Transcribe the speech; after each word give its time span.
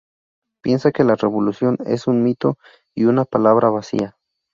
Piensa 0.63 0.91
que 0.91 1.03
la 1.03 1.13
Revolución 1.13 1.77
es 1.85 2.07
un 2.07 2.23
mito 2.23 2.57
y 2.95 3.03
una 3.05 3.23
palabra 3.23 3.69
vacía. 3.69 4.17